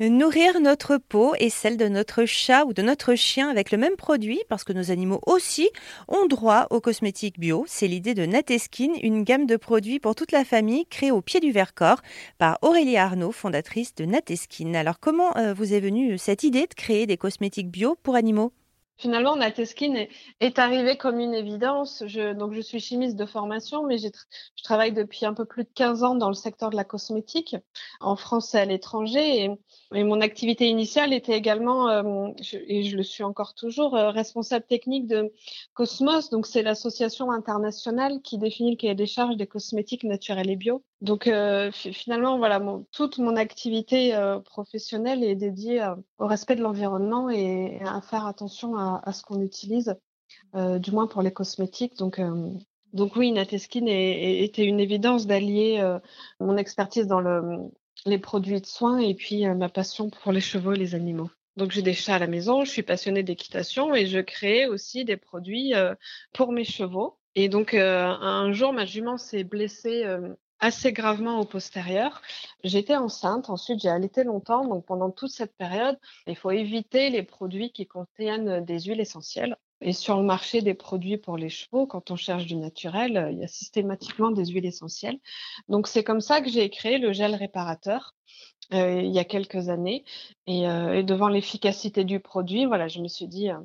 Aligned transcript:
Nourrir 0.00 0.58
notre 0.60 0.96
peau 0.96 1.36
et 1.38 1.50
celle 1.50 1.76
de 1.76 1.86
notre 1.86 2.24
chat 2.24 2.64
ou 2.64 2.72
de 2.72 2.82
notre 2.82 3.14
chien 3.14 3.48
avec 3.48 3.70
le 3.70 3.78
même 3.78 3.94
produit, 3.94 4.40
parce 4.48 4.64
que 4.64 4.72
nos 4.72 4.90
animaux 4.90 5.20
aussi 5.24 5.70
ont 6.08 6.26
droit 6.26 6.66
aux 6.70 6.80
cosmétiques 6.80 7.38
bio. 7.38 7.64
C'est 7.68 7.86
l'idée 7.86 8.12
de 8.14 8.26
Nateskin, 8.26 8.90
une 9.04 9.22
gamme 9.22 9.46
de 9.46 9.56
produits 9.56 10.00
pour 10.00 10.16
toute 10.16 10.32
la 10.32 10.44
famille 10.44 10.86
créée 10.86 11.12
au 11.12 11.20
pied 11.20 11.38
du 11.38 11.52
Vercors 11.52 12.02
par 12.36 12.58
Aurélie 12.62 12.96
Arnaud, 12.96 13.30
fondatrice 13.30 13.94
de 13.94 14.04
Nateskin. 14.04 14.74
Alors 14.74 14.98
comment 14.98 15.36
euh, 15.36 15.54
vous 15.54 15.72
est 15.72 15.78
venue 15.78 16.18
cette 16.18 16.42
idée 16.42 16.66
de 16.66 16.74
créer 16.74 17.06
des 17.06 17.16
cosmétiques 17.16 17.70
bio 17.70 17.96
pour 18.02 18.16
animaux? 18.16 18.52
Finalement, 18.96 19.36
Nateskin 19.36 19.94
est, 19.94 20.08
est 20.40 20.58
arrivé 20.58 20.96
comme 20.96 21.18
une 21.18 21.34
évidence. 21.34 22.04
Je, 22.06 22.32
donc, 22.32 22.52
je 22.52 22.60
suis 22.60 22.80
chimiste 22.80 23.16
de 23.16 23.26
formation, 23.26 23.84
mais 23.84 23.98
je 23.98 24.08
travaille 24.62 24.92
depuis 24.92 25.26
un 25.26 25.34
peu 25.34 25.44
plus 25.44 25.64
de 25.64 25.70
15 25.74 26.04
ans 26.04 26.14
dans 26.14 26.28
le 26.28 26.34
secteur 26.34 26.70
de 26.70 26.76
la 26.76 26.84
cosmétique, 26.84 27.56
en 28.00 28.16
France 28.16 28.54
et 28.54 28.58
à 28.58 28.64
l'étranger. 28.64 29.44
Et, 29.44 29.50
mon 30.04 30.20
activité 30.20 30.68
initiale 30.68 31.12
était 31.12 31.36
également, 31.36 31.88
euh, 31.88 32.28
et 32.66 32.84
je 32.84 32.96
le 32.96 33.02
suis 33.02 33.22
encore 33.22 33.54
toujours, 33.54 33.96
euh, 33.96 34.10
responsable 34.10 34.66
technique 34.66 35.06
de 35.06 35.32
Cosmos. 35.74 36.30
Donc, 36.30 36.46
c'est 36.46 36.62
l'association 36.62 37.30
internationale 37.30 38.20
qui 38.22 38.38
définit 38.38 38.72
le 38.72 38.76
cahier 38.76 38.94
des 38.94 39.06
charges 39.06 39.36
des 39.36 39.46
cosmétiques 39.46 40.04
naturels 40.04 40.50
et 40.50 40.56
bio. 40.56 40.82
Donc 41.00 41.26
euh, 41.26 41.70
finalement, 41.70 42.38
voilà, 42.38 42.62
toute 42.90 43.18
mon 43.18 43.36
activité 43.36 44.16
professionnelle 44.46 45.22
est 45.22 45.34
dédiée 45.34 45.86
au 46.18 46.26
respect 46.26 46.56
de 46.56 46.62
l'environnement 46.62 47.28
et, 47.28 47.78
à 47.84 48.00
faire 48.00 48.26
attention 48.26 48.76
à, 48.76 48.83
à 49.04 49.12
ce 49.12 49.22
qu'on 49.22 49.40
utilise, 49.40 49.96
euh, 50.54 50.78
du 50.78 50.92
moins 50.92 51.06
pour 51.06 51.22
les 51.22 51.32
cosmétiques. 51.32 51.96
Donc, 51.96 52.18
euh, 52.18 52.50
donc 52.92 53.16
oui, 53.16 53.32
Nateskin 53.32 53.86
était 53.86 54.64
une 54.64 54.80
évidence 54.80 55.26
d'allier 55.26 55.80
euh, 55.80 55.98
mon 56.38 56.56
expertise 56.56 57.06
dans 57.06 57.20
le, 57.20 57.58
les 58.06 58.18
produits 58.18 58.60
de 58.60 58.66
soins 58.66 58.98
et 58.98 59.14
puis 59.14 59.46
ma 59.46 59.68
passion 59.68 60.10
pour 60.10 60.32
les 60.32 60.40
chevaux 60.40 60.72
et 60.72 60.78
les 60.78 60.94
animaux. 60.94 61.30
Donc 61.56 61.70
j'ai 61.70 61.82
des 61.82 61.92
chats 61.92 62.16
à 62.16 62.18
la 62.18 62.26
maison, 62.26 62.64
je 62.64 62.70
suis 62.70 62.82
passionnée 62.82 63.22
d'équitation 63.22 63.94
et 63.94 64.06
je 64.06 64.18
crée 64.20 64.66
aussi 64.66 65.04
des 65.04 65.16
produits 65.16 65.72
pour 66.32 66.52
mes 66.52 66.64
chevaux. 66.64 67.16
Et 67.36 67.48
donc 67.48 67.74
un 67.74 68.52
jour, 68.52 68.72
ma 68.72 68.84
jument 68.84 69.18
s'est 69.18 69.44
blessée 69.44 70.04
assez 70.64 70.92
gravement 70.92 71.40
au 71.40 71.44
postérieur. 71.44 72.22
J'étais 72.64 72.96
enceinte, 72.96 73.50
ensuite 73.50 73.80
j'ai 73.80 73.90
allaité 73.90 74.24
longtemps, 74.24 74.66
donc 74.66 74.86
pendant 74.86 75.10
toute 75.10 75.30
cette 75.30 75.54
période, 75.56 75.98
il 76.26 76.36
faut 76.36 76.50
éviter 76.50 77.10
les 77.10 77.22
produits 77.22 77.70
qui 77.70 77.86
contiennent 77.86 78.64
des 78.64 78.80
huiles 78.80 79.00
essentielles. 79.00 79.56
Et 79.82 79.92
sur 79.92 80.16
le 80.16 80.22
marché 80.22 80.62
des 80.62 80.72
produits 80.72 81.18
pour 81.18 81.36
les 81.36 81.50
chevaux, 81.50 81.86
quand 81.86 82.10
on 82.10 82.16
cherche 82.16 82.46
du 82.46 82.56
naturel, 82.56 83.28
il 83.32 83.38
y 83.38 83.44
a 83.44 83.48
systématiquement 83.48 84.30
des 84.30 84.46
huiles 84.46 84.64
essentielles. 84.64 85.18
Donc 85.68 85.86
c'est 85.86 86.02
comme 86.02 86.22
ça 86.22 86.40
que 86.40 86.48
j'ai 86.48 86.70
créé 86.70 86.96
le 86.96 87.12
gel 87.12 87.34
réparateur 87.34 88.14
euh, 88.72 89.02
il 89.02 89.12
y 89.12 89.18
a 89.18 89.24
quelques 89.24 89.68
années. 89.68 90.04
Et, 90.46 90.66
euh, 90.66 90.94
et 90.94 91.02
devant 91.02 91.28
l'efficacité 91.28 92.04
du 92.04 92.20
produit, 92.20 92.64
voilà, 92.64 92.88
je 92.88 93.00
me 93.00 93.08
suis 93.08 93.28
dit, 93.28 93.50
euh, 93.50 93.58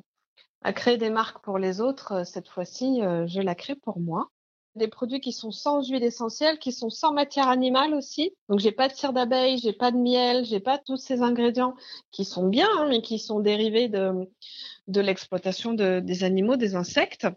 à 0.62 0.74
créer 0.74 0.98
des 0.98 1.08
marques 1.08 1.42
pour 1.42 1.56
les 1.56 1.80
autres, 1.80 2.26
cette 2.26 2.48
fois-ci, 2.48 3.00
je 3.00 3.40
la 3.40 3.54
crée 3.54 3.76
pour 3.76 3.98
moi 3.98 4.30
des 4.76 4.88
produits 4.88 5.20
qui 5.20 5.32
sont 5.32 5.50
sans 5.50 5.88
huile 5.88 6.04
essentielle, 6.04 6.58
qui 6.58 6.72
sont 6.72 6.90
sans 6.90 7.12
matière 7.12 7.48
animale 7.48 7.94
aussi. 7.94 8.32
Donc 8.48 8.60
j'ai 8.60 8.72
pas 8.72 8.88
de 8.88 8.94
cire 8.94 9.12
d'abeille, 9.12 9.58
j'ai 9.58 9.72
pas 9.72 9.90
de 9.90 9.96
miel, 9.96 10.44
j'ai 10.44 10.60
pas 10.60 10.78
tous 10.78 10.96
ces 10.96 11.22
ingrédients 11.22 11.74
qui 12.12 12.24
sont 12.24 12.48
bien, 12.48 12.68
hein, 12.78 12.86
mais 12.88 13.02
qui 13.02 13.18
sont 13.18 13.40
dérivés 13.40 13.88
de 13.88 14.28
de 14.90 15.00
l'exploitation 15.00 15.72
de, 15.72 16.00
des 16.00 16.24
animaux, 16.24 16.56
des 16.56 16.74
insectes. 16.74 17.28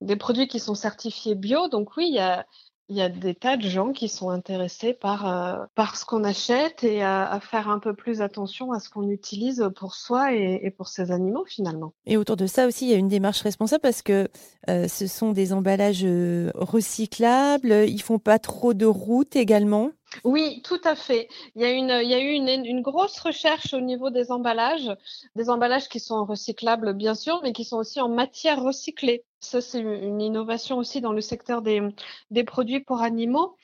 Des 0.00 0.16
produits 0.16 0.48
qui 0.48 0.58
sont 0.58 0.74
certifiés 0.74 1.34
bio. 1.34 1.68
Donc 1.68 1.96
oui, 1.96 2.06
il 2.08 2.14
y 2.14 2.18
a 2.18 2.46
il 2.92 2.98
y 2.98 3.02
a 3.02 3.08
des 3.08 3.34
tas 3.34 3.56
de 3.56 3.66
gens 3.66 3.92
qui 3.92 4.10
sont 4.10 4.28
intéressés 4.28 4.92
par, 4.92 5.26
euh, 5.26 5.64
par 5.74 5.96
ce 5.96 6.04
qu'on 6.04 6.24
achète 6.24 6.84
et 6.84 7.02
à, 7.02 7.26
à, 7.26 7.40
faire 7.40 7.70
un 7.70 7.78
peu 7.78 7.94
plus 7.94 8.20
attention 8.20 8.70
à 8.72 8.80
ce 8.80 8.90
qu'on 8.90 9.08
utilise 9.08 9.66
pour 9.76 9.94
soi 9.94 10.34
et, 10.34 10.60
et, 10.62 10.70
pour 10.70 10.88
ses 10.88 11.10
animaux 11.10 11.46
finalement. 11.46 11.94
Et 12.04 12.18
autour 12.18 12.36
de 12.36 12.46
ça 12.46 12.66
aussi, 12.66 12.84
il 12.84 12.90
y 12.90 12.94
a 12.94 12.98
une 12.98 13.08
démarche 13.08 13.40
responsable 13.40 13.80
parce 13.80 14.02
que 14.02 14.28
euh, 14.68 14.88
ce 14.88 15.06
sont 15.06 15.32
des 15.32 15.54
emballages 15.54 16.04
euh, 16.04 16.50
recyclables, 16.54 17.86
ils 17.88 18.02
font 18.02 18.18
pas 18.18 18.38
trop 18.38 18.74
de 18.74 18.86
route 18.86 19.36
également? 19.36 19.90
Oui, 20.24 20.60
tout 20.62 20.80
à 20.84 20.94
fait. 20.94 21.28
Il 21.56 21.62
y 21.62 21.64
a, 21.64 21.70
une, 21.70 21.98
il 22.02 22.10
y 22.10 22.14
a 22.14 22.20
eu 22.20 22.32
une, 22.32 22.48
une, 22.48 22.82
grosse 22.82 23.18
recherche 23.20 23.72
au 23.72 23.80
niveau 23.80 24.10
des 24.10 24.30
emballages, 24.30 24.94
des 25.34 25.48
emballages 25.48 25.88
qui 25.88 25.98
sont 25.98 26.26
recyclables 26.26 26.92
bien 26.92 27.14
sûr, 27.14 27.40
mais 27.42 27.54
qui 27.54 27.64
sont 27.64 27.78
aussi 27.78 28.02
en 28.02 28.10
matière 28.10 28.62
recyclée. 28.62 29.24
Ça, 29.44 29.60
c'est 29.60 29.80
une 29.80 30.20
innovation 30.20 30.78
aussi 30.78 31.00
dans 31.00 31.12
le 31.12 31.20
secteur 31.20 31.62
des, 31.62 31.82
des 32.30 32.44
produits 32.44 32.78
pour 32.80 33.02
animaux 33.02 33.56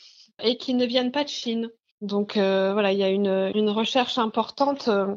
et 0.42 0.56
qui 0.56 0.74
ne 0.74 0.84
viennent 0.84 1.12
pas 1.12 1.22
de 1.22 1.28
Chine. 1.28 1.70
Donc 2.00 2.36
euh, 2.36 2.72
voilà, 2.72 2.92
il 2.92 2.98
y 2.98 3.04
a 3.04 3.08
une, 3.08 3.52
une 3.54 3.70
recherche 3.70 4.18
importante 4.18 4.88
euh, 4.88 5.14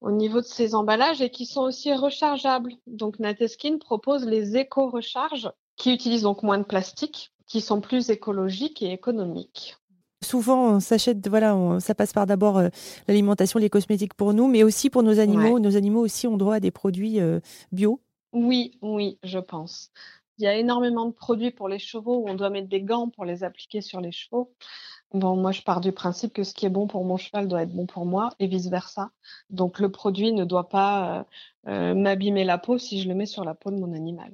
au 0.00 0.10
niveau 0.10 0.40
de 0.40 0.46
ces 0.46 0.74
emballages 0.74 1.20
et 1.20 1.30
qui 1.30 1.44
sont 1.44 1.60
aussi 1.60 1.92
rechargeables. 1.92 2.72
Donc 2.86 3.18
Nateskin 3.18 3.76
propose 3.78 4.24
les 4.24 4.56
éco-recharges 4.56 5.50
qui 5.76 5.92
utilisent 5.92 6.22
donc 6.22 6.42
moins 6.42 6.58
de 6.58 6.64
plastique, 6.64 7.32
qui 7.46 7.60
sont 7.60 7.82
plus 7.82 8.08
écologiques 8.08 8.82
et 8.82 8.92
économiques. 8.92 9.76
Souvent, 10.24 10.76
on 10.76 10.80
s'achète, 10.80 11.28
voilà, 11.28 11.54
on, 11.54 11.78
ça 11.78 11.94
passe 11.94 12.14
par 12.14 12.26
d'abord 12.26 12.56
euh, 12.56 12.68
l'alimentation, 13.06 13.58
les 13.58 13.70
cosmétiques 13.70 14.14
pour 14.14 14.32
nous, 14.32 14.48
mais 14.48 14.62
aussi 14.62 14.88
pour 14.88 15.02
nos 15.02 15.20
animaux. 15.20 15.54
Ouais. 15.54 15.60
Nos 15.60 15.76
animaux 15.76 16.00
aussi 16.00 16.26
ont 16.26 16.38
droit 16.38 16.54
à 16.54 16.60
des 16.60 16.70
produits 16.70 17.18
bio. 17.70 18.00
Oui, 18.32 18.78
oui, 18.82 19.18
je 19.22 19.38
pense. 19.38 19.90
Il 20.38 20.44
y 20.44 20.46
a 20.46 20.54
énormément 20.54 21.06
de 21.06 21.12
produits 21.12 21.50
pour 21.50 21.68
les 21.68 21.78
chevaux 21.78 22.18
où 22.18 22.28
on 22.28 22.34
doit 22.34 22.50
mettre 22.50 22.68
des 22.68 22.80
gants 22.80 23.10
pour 23.10 23.24
les 23.24 23.44
appliquer 23.44 23.82
sur 23.82 24.00
les 24.00 24.12
chevaux. 24.12 24.54
Bon, 25.12 25.36
moi, 25.36 25.52
je 25.52 25.62
pars 25.62 25.80
du 25.80 25.92
principe 25.92 26.32
que 26.32 26.44
ce 26.44 26.54
qui 26.54 26.66
est 26.66 26.70
bon 26.70 26.86
pour 26.86 27.04
mon 27.04 27.16
cheval 27.16 27.48
doit 27.48 27.62
être 27.62 27.74
bon 27.74 27.86
pour 27.86 28.06
moi 28.06 28.30
et 28.38 28.46
vice 28.46 28.68
versa. 28.68 29.10
Donc, 29.50 29.80
le 29.80 29.90
produit 29.90 30.32
ne 30.32 30.44
doit 30.44 30.68
pas 30.68 31.18
euh, 31.66 31.70
euh, 31.70 31.94
m'abîmer 31.94 32.44
la 32.44 32.58
peau 32.58 32.78
si 32.78 33.02
je 33.02 33.08
le 33.08 33.14
mets 33.14 33.26
sur 33.26 33.44
la 33.44 33.54
peau 33.54 33.70
de 33.70 33.76
mon 33.76 33.92
animal. 33.92 34.32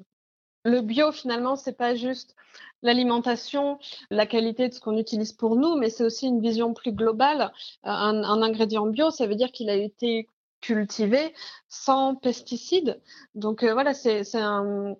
Le 0.65 0.81
bio, 0.83 1.13
finalement, 1.13 1.57
c'est 1.57 1.77
pas 1.77 1.95
juste 1.95 2.37
l'alimentation, 2.83 3.79
la 4.11 4.27
qualité 4.27 4.69
de 4.69 4.75
ce 4.75 4.81
qu'on 4.81 4.99
utilise 4.99 5.33
pour 5.33 5.57
nous, 5.57 5.77
mais 5.77 5.91
c'est 5.91 6.05
aussi 6.05 6.27
une 6.27 6.41
vision 6.41 6.75
plus 6.75 6.93
globale. 6.93 7.53
Un, 7.83 8.23
un 8.23 8.43
ingrédient 8.43 8.87
bio, 8.87 9.11
ça 9.11 9.27
veut 9.27 9.35
dire 9.37 9.53
qu'il 9.53 9.71
a 9.71 9.75
été 9.75 10.29
cultivé 10.61 11.35
sans 11.69 12.15
pesticides. 12.15 13.01
Donc 13.35 13.63
euh, 13.63 13.73
voilà, 13.73 13.95
c'est 13.95 14.23
un, 14.35 14.97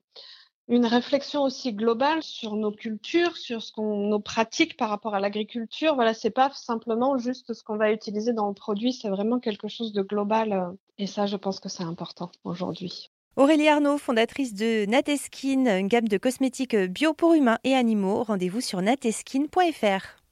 une 0.69 0.87
réflexion 0.87 1.43
aussi 1.43 1.73
globale 1.73 2.23
sur 2.23 2.57
nos 2.57 2.73
cultures, 2.73 3.37
sur 3.37 3.63
ce 3.63 3.73
nos 3.81 4.21
pratiques 4.21 4.77
par 4.77 4.91
rapport 4.91 5.15
à 5.15 5.21
l'agriculture. 5.21 5.95
Voilà, 5.95 6.15
c'est 6.15 6.31
pas 6.31 6.51
simplement 6.55 7.19
juste 7.19 7.53
ce 7.53 7.63
qu'on 7.63 7.77
va 7.77 7.93
utiliser 7.93 8.33
dans 8.33 8.49
le 8.49 8.55
produit, 8.55 8.93
c'est 8.93 9.09
vraiment 9.09 9.39
quelque 9.39 9.69
chose 9.69 9.93
de 9.93 10.03
global. 10.03 10.53
euh, 10.53 10.73
Et 10.99 11.07
ça, 11.07 11.27
je 11.27 11.37
pense 11.37 11.61
que 11.61 11.69
c'est 11.69 11.85
important 11.85 12.31
aujourd'hui. 12.45 13.11
Aurélie 13.37 13.69
Arnaud, 13.69 13.99
fondatrice 13.99 14.55
de 14.55 14.87
Nateskin, 14.87 15.79
une 15.79 15.89
gamme 15.89 16.09
de 16.09 16.17
cosmétiques 16.17 16.75
bio 16.75 17.13
pour 17.13 17.35
humains 17.35 17.59
et 17.65 17.75
animaux. 17.75 18.23
Rendez-vous 18.23 18.63
sur 18.63 18.81
nateskin.fr. 18.81 20.26